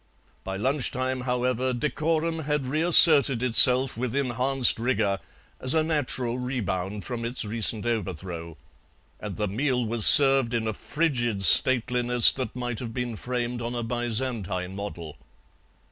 [0.43, 5.19] By lunch time, however, decorum had reasserted itself with enhanced rigour
[5.59, 8.57] as a natural rebound from its recent overthrow,
[9.19, 13.75] and the meal was served in a frigid stateliness that might have been framed on
[13.75, 15.17] a Byzantine model.